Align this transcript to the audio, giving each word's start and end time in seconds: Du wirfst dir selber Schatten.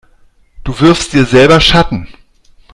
Du 0.63 0.79
wirfst 0.79 1.13
dir 1.13 1.27
selber 1.27 1.61
Schatten. 1.61 2.07